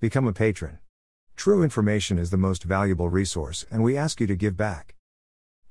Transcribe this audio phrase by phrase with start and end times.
[0.00, 0.78] Become a patron.
[1.34, 4.94] True information is the most valuable resource, and we ask you to give back.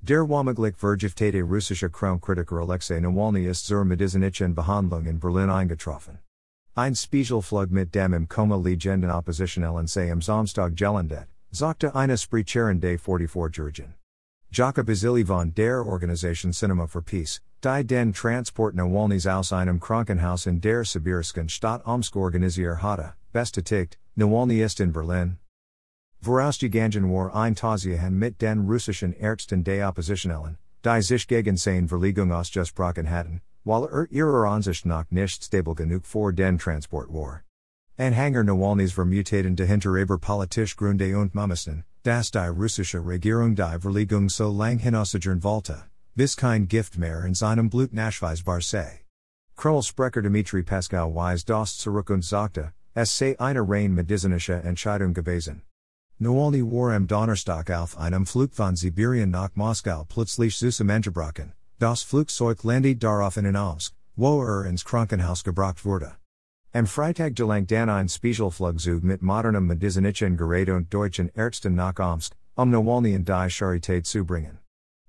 [0.03, 6.17] Der Womaglik Vergiftate russische Kritiker Alexej Nawalny ist zur medizinischen Behandlung in Berlin eingetroffen.
[6.75, 12.81] Ein Flug mit dem im Koma Legenden Oppositionellen sei am Samstag gelandet, sagte eine Sprecherin
[12.81, 13.93] Day 44 Jurgen.
[14.51, 20.45] Jaka Bizilj von der Organisation Cinema for Peace, die den Transport Nawalnys aus einem Krankenhaus
[20.45, 25.37] in der Sibirischen Stadt Omsk organisiert hatte, bestätigt, Nawalny in Berlin.
[26.23, 32.31] Vorausgegangen war ein Tausiehan mit den russischen Ärzten der Oppositionellen, die sich gegen seine Verlegung
[32.31, 37.43] ausgesprochen hatten, weil er ihrer Ansicht nach nicht stabil genug für den Transport war.
[37.95, 44.29] Anhänger Nawalnys vermutaten dahinter aber politisch Gründe und Mamisten, dass die russische Regierung die Verlegung
[44.29, 45.83] so lang hinausgern wollte,
[46.15, 49.05] bis kein Gift mehr in seinem Blut nachweisbar sei.
[49.55, 55.13] Kreml Sprecher Dmitry Peskov weist das zurück und sagte, es sei eine rein medizinische Entscheidung
[55.13, 55.61] gewesen.
[56.17, 62.63] Nawalny war am Donnerstag auf einem Flug von Sibirien nach Moskau plötzlich zusammengebrochen, das Flugzeug
[62.63, 66.15] landet daraufhin in Omsk, wo er ins Krankenhaus gebracht wurde.
[66.73, 72.33] Am Freitag gelangt dann ein Spezialflugzeug mit modernem medizinischen Gerät und deutschen Ärzten nach Omsk,
[72.55, 74.57] um Nawalny in die Charité zu bringen.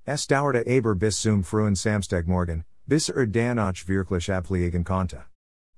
[0.04, 5.24] Es dauerte aber bis zum frühen Samstagmorgen, bis er dann auch wirklich abliegen konnte.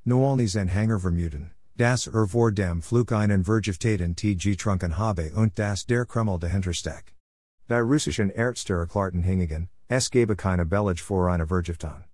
[0.04, 6.04] Nawalnys Anhänger vermuten, Das er vor dem Flug einen Vergiftaten trunken habe und das der
[6.04, 7.14] Kreml dahintersteckt.
[7.70, 12.04] Die russischen Ärzte erklärten hingegen, es gebe keine Belege für eine Vergiftung.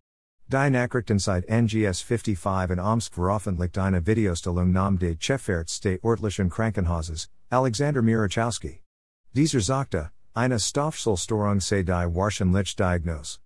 [0.47, 8.03] Die Nachrichtenzeit NGS 55 in Omsk veröffentlicht eine Videostellung nam des Chefarzt örtlichen Krankenhauses, Alexander
[8.03, 8.85] Murachowski.
[9.33, 13.41] Dieser sagte, eine Stoffwechselstörung sei die wahrscheinlich Diagnose.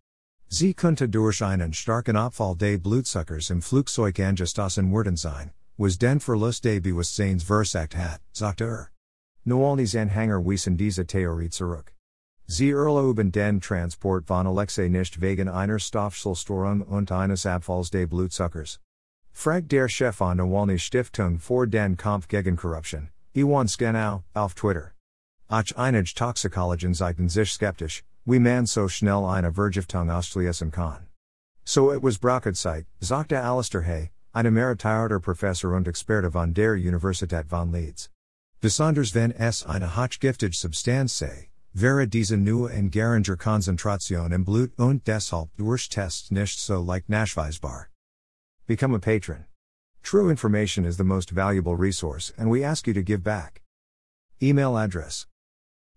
[0.48, 6.20] Sie könnte durch einen starken Abfall des Blutzuckers im Flugzeug angestoßen worden sein, was den
[6.20, 8.90] Verlust Bewusstseins versagt hat, sagte er.
[9.46, 11.94] Nawalny's Anhänger wiesen diese Theorie zurück.
[12.46, 18.78] Sie erlauben den Transport von Alexei nicht wegen einer Stoffwechselstörung und eines Abfalls des Blutzuckers.
[19.32, 24.92] Fragt der Chef von Nawalny's Stiftung für den Kampf gegen Korruption, Iwan Schdanow, auf Twitter.
[25.48, 31.06] Ach einige Toxikologen zeigten sich skeptisch, wie man so schnell eine Vergiftung auslösen kann.
[31.64, 37.48] So it was Brockedzeit, sagte Alistair Hay, ein emeritierter Professor und Experte von der Universität
[37.48, 38.08] von Leeds.
[38.60, 44.72] Besonders wenn es eine hochgiftige Substanz sei, wäre diese nur in geringer Konzentration im Blut
[44.78, 47.88] und deshalb durch Tests nicht so leicht nachweisbar.
[48.66, 49.46] Become a patron.
[50.02, 53.62] True information is the most valuable resource and we ask you to give back.
[54.42, 55.26] Email address.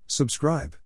[0.07, 0.75] Subscribe.